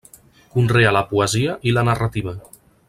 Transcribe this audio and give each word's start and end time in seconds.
Conrea 0.55 0.93
la 0.97 1.03
poesia 1.11 1.57
i 1.73 1.77
la 1.79 1.87
narrativa. 1.91 2.39